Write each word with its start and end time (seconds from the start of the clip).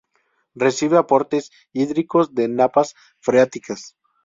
Recibe 0.55 0.97
aportes 0.97 1.51
hídricos 1.73 2.33
de 2.33 2.47
napas 2.47 2.95
freáticas. 3.19 3.95